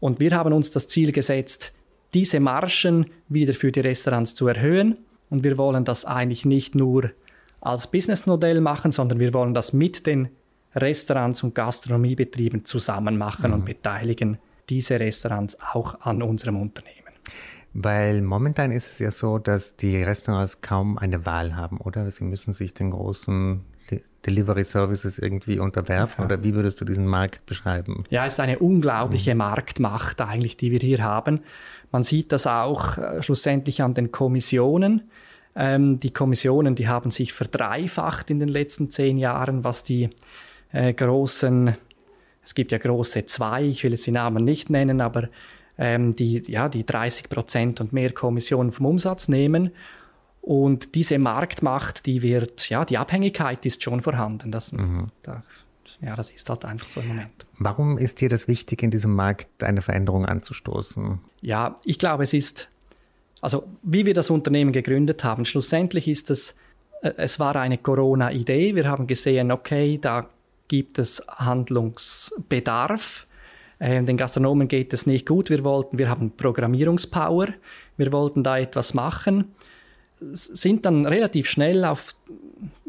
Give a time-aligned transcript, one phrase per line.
[0.00, 1.72] Und wir haben uns das Ziel gesetzt,
[2.14, 4.96] diese Margen wieder für die Restaurants zu erhöhen.
[5.28, 7.10] Und wir wollen das eigentlich nicht nur
[7.60, 10.28] als Businessmodell machen, sondern wir wollen das mit den
[10.74, 13.54] Restaurants und Gastronomiebetrieben zusammen machen mhm.
[13.54, 16.96] und beteiligen diese Restaurants auch an unserem Unternehmen.
[17.78, 22.10] Weil momentan ist es ja so, dass die Restaurants kaum eine Wahl haben, oder?
[22.10, 23.64] Sie müssen sich den großen
[24.26, 26.24] Delivery Services irgendwie unterwerfen ja.
[26.24, 28.04] oder wie würdest du diesen Markt beschreiben?
[28.10, 29.38] Ja, es ist eine unglaubliche mhm.
[29.38, 31.40] Marktmacht eigentlich, die wir hier haben.
[31.92, 35.10] Man sieht das auch äh, schlussendlich an den Kommissionen.
[35.54, 40.10] Ähm, die Kommissionen, die haben sich verdreifacht in den letzten zehn Jahren, was die
[40.72, 41.76] äh, großen,
[42.42, 45.28] es gibt ja große zwei, ich will jetzt die Namen nicht nennen, aber
[45.78, 49.70] ähm, die, ja, die 30 Prozent und mehr Kommissionen vom Umsatz nehmen.
[50.40, 54.52] Und diese Marktmacht, die wird, ja, die Abhängigkeit ist schon vorhanden.
[54.52, 55.08] Das, mhm.
[55.22, 55.42] da,
[56.00, 57.46] ja, das ist halt einfach so im Moment.
[57.58, 61.18] Warum ist dir das wichtig, in diesem Markt eine Veränderung anzustoßen?
[61.40, 62.68] Ja, ich glaube, es ist,
[63.40, 66.54] also wie wir das Unternehmen gegründet haben, schlussendlich ist es,
[67.02, 68.74] äh, es war eine Corona-Idee.
[68.74, 70.28] Wir haben gesehen, okay, da
[70.68, 73.25] gibt es Handlungsbedarf.
[73.78, 75.50] Äh, den Gastronomen geht es nicht gut.
[75.50, 77.48] Wir wollten, wir haben Programmierungspower.
[77.96, 79.52] Wir wollten da etwas machen.
[80.32, 82.14] Sind dann relativ schnell auf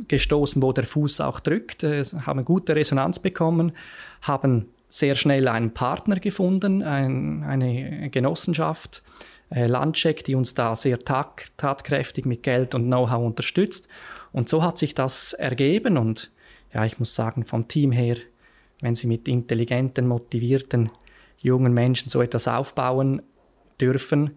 [0.08, 3.74] gestoßen, wo der Fuß auch drückt, äh, haben gute Resonanz bekommen,
[4.22, 9.04] haben sehr schnell einen Partner gefunden, ein, eine Genossenschaft,
[9.50, 13.90] äh, Landcheck, die uns da sehr tat, tatkräftig mit Geld und Know-how unterstützt.
[14.32, 16.32] Und so hat sich das ergeben und
[16.74, 18.18] ja, ich muss sagen, vom Team her,
[18.82, 20.92] wenn Sie mit intelligenten, motivierten
[21.38, 23.22] jungen Menschen so etwas aufbauen
[23.80, 24.32] dürfen,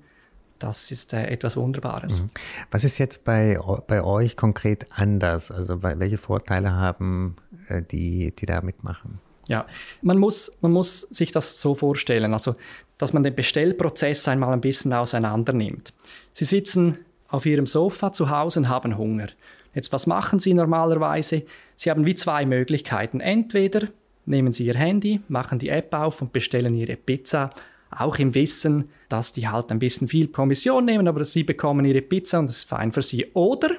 [0.59, 2.23] das ist äh, etwas Wunderbares.
[2.23, 2.31] Mhm.
[2.71, 5.51] Was ist jetzt bei, bei euch konkret anders?
[5.51, 7.37] Also welche Vorteile haben
[7.69, 9.19] äh, die, die da mitmachen?
[9.49, 9.67] Ja,
[10.03, 12.55] man muss, man muss sich das so vorstellen, also
[12.99, 15.95] dass man den Bestellprozess einmal ein bisschen auseinander nimmt.
[16.33, 19.29] Sie sitzen auf ihrem Sofa zu Hause und haben Hunger.
[19.75, 21.45] Jetzt, was machen Sie normalerweise?
[21.77, 23.21] Sie haben wie zwei Möglichkeiten.
[23.21, 23.89] Entweder
[24.31, 27.51] nehmen Sie Ihr Handy, machen die App auf und bestellen Ihre Pizza,
[27.91, 32.03] auch im Wissen, dass die halt ein bisschen viel Kommission nehmen, aber Sie bekommen Ihre
[32.03, 33.27] Pizza und das ist fein für Sie.
[33.35, 33.71] Oder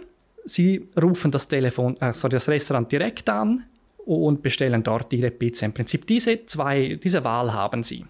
[0.45, 3.63] Sie rufen das Telefon, also das Restaurant direkt an
[4.05, 5.65] und bestellen dort Ihre Pizza.
[5.65, 8.05] Im Prinzip diese zwei, diese Wahl haben Sie.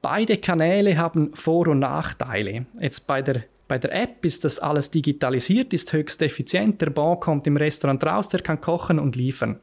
[0.00, 2.66] Beide Kanäle haben Vor- und Nachteile.
[2.80, 6.82] Jetzt bei der bei der App ist das alles digitalisiert, ist höchst effizient.
[6.82, 9.60] Der Bon kommt im Restaurant raus, der kann kochen und liefern,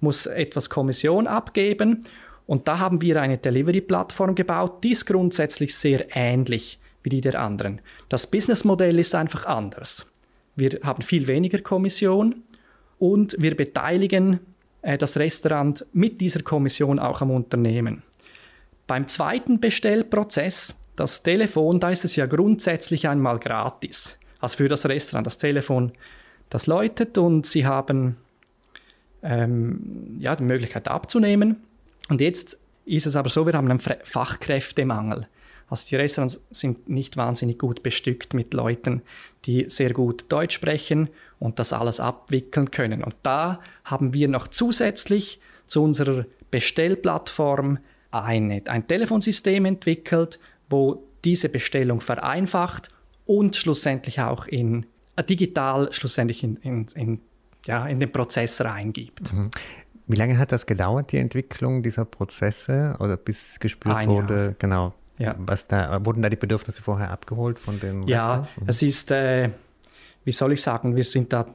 [0.00, 2.04] muss etwas Kommission abgeben.
[2.46, 7.40] Und da haben wir eine Delivery-Plattform gebaut, die ist grundsätzlich sehr ähnlich wie die der
[7.40, 7.80] anderen.
[8.08, 10.10] Das Businessmodell ist einfach anders.
[10.56, 12.42] Wir haben viel weniger Kommission
[12.98, 14.40] und wir beteiligen
[14.82, 18.02] äh, das Restaurant mit dieser Kommission auch am Unternehmen.
[18.86, 24.18] Beim zweiten Bestellprozess das Telefon, da ist es ja grundsätzlich einmal gratis.
[24.40, 25.26] Also für das Restaurant.
[25.26, 25.92] Das Telefon,
[26.50, 28.16] das läutet und Sie haben
[29.22, 31.56] ähm, ja, die Möglichkeit abzunehmen.
[32.08, 35.26] Und jetzt ist es aber so, wir haben einen Fachkräftemangel.
[35.68, 39.02] Also die Restaurants sind nicht wahnsinnig gut bestückt mit Leuten,
[39.44, 43.04] die sehr gut Deutsch sprechen und das alles abwickeln können.
[43.04, 47.78] Und da haben wir noch zusätzlich zu unserer Bestellplattform
[48.10, 50.38] eine, ein Telefonsystem entwickelt,
[50.70, 52.90] wo diese Bestellung vereinfacht
[53.26, 54.86] und schlussendlich auch in
[55.16, 57.20] äh, digital schlussendlich in, in, in,
[57.68, 59.32] ja, in den Prozess reingibt.
[59.32, 59.50] Mhm.
[60.06, 64.54] Wie lange hat das gedauert, die Entwicklung dieser Prozesse oder bis gespürt Ein wurde, Jahr.
[64.58, 65.34] genau, ja.
[65.38, 68.64] was da, wurden da die Bedürfnisse vorher abgeholt von den Ja, mhm.
[68.68, 69.50] es ist, äh,
[70.24, 71.46] wie soll ich sagen, wir sind da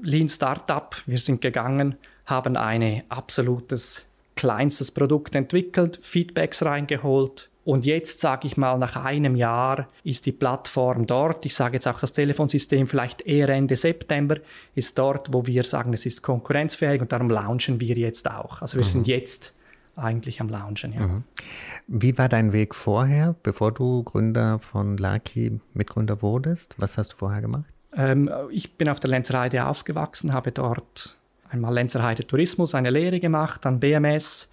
[0.00, 1.96] Lean Startup, wir sind gegangen,
[2.26, 7.50] haben ein absolutes kleinstes Produkt entwickelt, Feedbacks reingeholt.
[7.66, 11.44] Und jetzt sage ich mal, nach einem Jahr ist die Plattform dort.
[11.46, 14.36] Ich sage jetzt auch das Telefonsystem vielleicht eher Ende September
[14.76, 18.62] ist dort, wo wir sagen, es ist konkurrenzfähig und darum launchen wir jetzt auch.
[18.62, 18.90] Also wir mhm.
[18.90, 19.52] sind jetzt
[19.96, 20.92] eigentlich am Launchen.
[20.92, 21.08] Ja.
[21.08, 21.24] Mhm.
[21.88, 26.76] Wie war dein Weg vorher, bevor du Gründer von Lucky Mitgründer wurdest?
[26.78, 27.74] Was hast du vorher gemacht?
[27.96, 31.18] Ähm, ich bin auf der Lenzerheide aufgewachsen, habe dort
[31.50, 34.52] einmal Lenzerheide Tourismus, eine Lehre gemacht, dann BMS,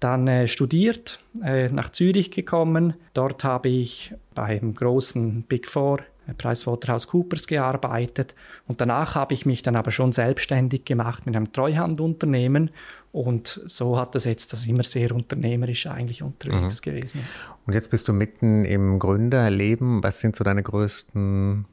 [0.00, 2.94] dann äh, studiert, äh, nach Zürich gekommen.
[3.14, 8.34] Dort habe ich beim großen Big Four äh, PricewaterhouseCoopers gearbeitet
[8.66, 12.70] und danach habe ich mich dann aber schon selbstständig gemacht mit einem Treuhandunternehmen
[13.16, 16.90] und so hat das jetzt das immer sehr unternehmerisch eigentlich unterwegs mhm.
[16.90, 17.20] gewesen.
[17.66, 20.02] Und jetzt bist du mitten im Gründerleben.
[20.02, 21.64] Was sind so deine größten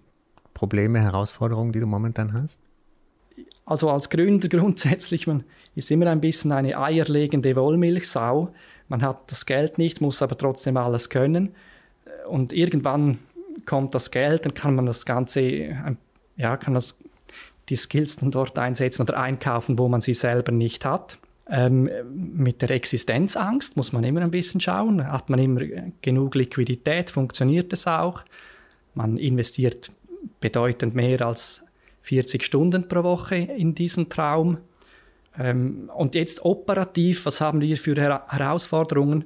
[0.54, 2.62] Probleme, Herausforderungen, die du momentan hast?
[3.66, 5.44] Also als Gründer grundsätzlich, man
[5.76, 8.54] ist immer ein bisschen eine eierlegende Wollmilchsau.
[8.88, 11.56] Man hat das Geld nicht, muss aber trotzdem alles können.
[12.28, 13.20] Und irgendwann
[13.66, 15.76] kommt das Geld, dann kann man das Ganze,
[16.38, 17.00] ja, kann das,
[17.70, 21.18] die Skills dann dort einsetzen oder einkaufen, wo man sie selber nicht hat.
[21.50, 25.06] Ähm, mit der Existenzangst muss man immer ein bisschen schauen.
[25.06, 25.62] Hat man immer
[26.02, 27.10] genug Liquidität?
[27.10, 28.24] Funktioniert es auch?
[28.96, 29.92] Man investiert
[30.40, 31.64] bedeutend mehr als
[32.04, 34.58] 40 Stunden pro Woche in diesen Traum.
[35.38, 39.26] Ähm, und jetzt operativ, was haben wir für Her Herausforderungen?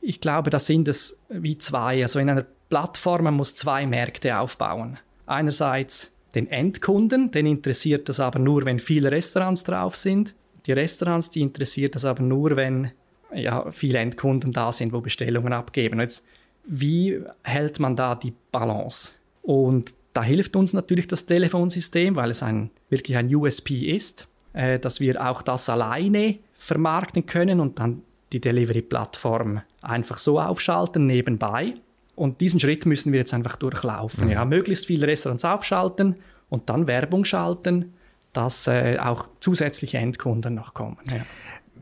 [0.00, 2.02] Ich glaube, da sind es wie zwei.
[2.02, 4.98] Also in einer Plattform, man muss zwei Märkte aufbauen.
[5.26, 10.34] Einerseits den Endkunden, den interessiert das aber nur, wenn viele Restaurants drauf sind.
[10.66, 12.90] Die Restaurants, die interessiert das aber nur, wenn
[13.34, 16.00] ja, viele Endkunden da sind, wo Bestellungen abgeben.
[16.00, 16.26] Jetzt,
[16.64, 19.12] wie hält man da die Balance?
[19.42, 24.80] Und da hilft uns natürlich das Telefonsystem, weil es ein, wirklich ein USP ist, äh,
[24.80, 28.02] dass wir auch das alleine vermarkten können und dann
[28.32, 31.74] die Delivery-Plattform einfach so aufschalten nebenbei.
[32.16, 34.24] Und diesen Schritt müssen wir jetzt einfach durchlaufen.
[34.24, 34.32] Mhm.
[34.32, 36.16] Ja, möglichst viele Restaurants aufschalten
[36.48, 37.94] und dann Werbung schalten,
[38.32, 40.98] dass äh, auch zusätzliche Endkunden noch kommen.
[41.04, 41.24] Ja.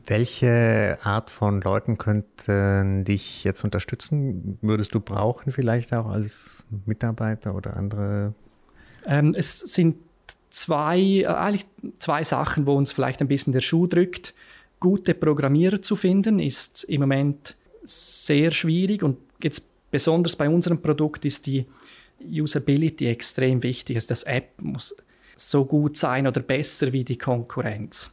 [0.04, 4.58] Welche Art von Leuten könnten dich jetzt unterstützen?
[4.60, 8.34] Würdest du brauchen vielleicht auch als Mitarbeiter oder andere?
[9.06, 9.96] Ähm, es sind
[10.56, 11.66] zwei, äh, eigentlich
[11.98, 14.34] zwei Sachen, wo uns vielleicht ein bisschen der Schuh drückt.
[14.80, 21.24] Gute Programmierer zu finden ist im Moment sehr schwierig und jetzt besonders bei unserem Produkt
[21.24, 21.66] ist die
[22.20, 23.96] Usability extrem wichtig.
[23.96, 24.96] Also das App muss
[25.36, 28.10] so gut sein oder besser wie die Konkurrenz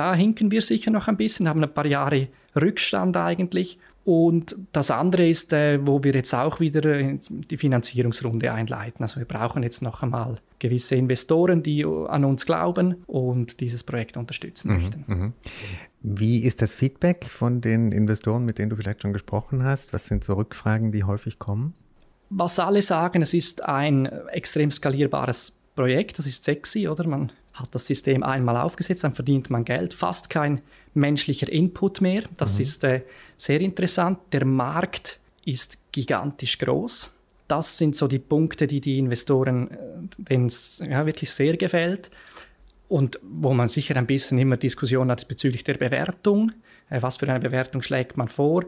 [0.00, 2.28] da hinken wir sicher noch ein bisschen, haben ein paar Jahre
[2.58, 3.78] Rückstand eigentlich.
[4.04, 9.02] Und das andere ist, äh, wo wir jetzt auch wieder äh, die Finanzierungsrunde einleiten.
[9.02, 14.16] Also wir brauchen jetzt noch einmal gewisse Investoren, die an uns glauben und dieses Projekt
[14.16, 15.04] unterstützen mhm, möchten.
[15.08, 15.32] Mhm.
[16.02, 19.92] Wie ist das Feedback von den Investoren, mit denen du vielleicht schon gesprochen hast?
[19.92, 21.74] Was sind so Rückfragen, die häufig kommen?
[22.30, 27.06] Was alle sagen, es ist ein extrem skalierbares Projekt, das ist sexy, oder?
[27.06, 30.60] Man hat das System einmal aufgesetzt, dann verdient man Geld, fast kein
[30.94, 32.22] menschlicher Input mehr.
[32.36, 32.62] Das mhm.
[32.62, 33.02] ist äh,
[33.36, 34.18] sehr interessant.
[34.32, 37.10] Der Markt ist gigantisch groß.
[37.48, 39.70] Das sind so die Punkte, die die Investoren,
[40.18, 42.10] denen es ja, wirklich sehr gefällt.
[42.88, 46.52] Und wo man sicher ein bisschen immer Diskussion hat bezüglich der Bewertung.
[46.88, 48.64] Äh, was für eine Bewertung schlägt man vor?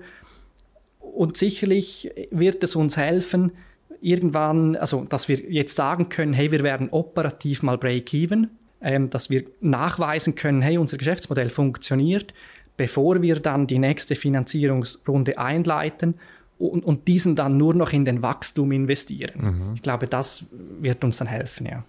[1.00, 3.52] Und sicherlich wird es uns helfen,
[4.00, 8.50] irgendwann, also dass wir jetzt sagen können, hey, wir werden operativ mal break-even
[8.82, 12.34] ähm, dass wir nachweisen können, hey, unser Geschäftsmodell funktioniert,
[12.76, 16.14] bevor wir dann die nächste Finanzierungsrunde einleiten
[16.68, 19.32] und, und diesen dann nur noch in den Wachstum investieren.
[19.36, 19.74] Mhm.
[19.74, 20.46] Ich glaube, das
[20.80, 21.84] wird uns dann helfen, ja.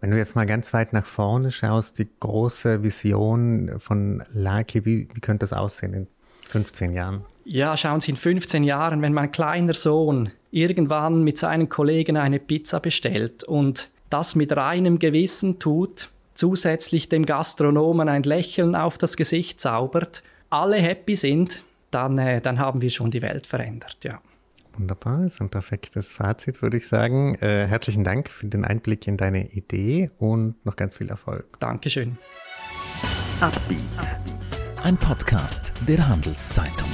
[0.00, 5.08] Wenn du jetzt mal ganz weit nach vorne schaust, die große Vision von Laki, wie,
[5.12, 6.06] wie könnte das aussehen in
[6.48, 7.22] 15 Jahren?
[7.44, 12.38] Ja, schauen Sie, in 15 Jahren, wenn mein kleiner Sohn irgendwann mit seinen Kollegen eine
[12.38, 19.16] Pizza bestellt und das mit reinem Gewissen tut, zusätzlich dem Gastronomen ein Lächeln auf das
[19.16, 24.20] Gesicht zaubert, alle happy sind, dann, äh, dann haben wir schon die Welt verändert, ja.
[24.76, 27.34] Wunderbar, das ist ein perfektes Fazit, würde ich sagen.
[27.36, 31.58] Äh, herzlichen Dank für den Einblick in deine Idee und noch ganz viel Erfolg.
[31.58, 32.16] Dankeschön.
[34.82, 36.88] Ein Podcast der Handelszeitung.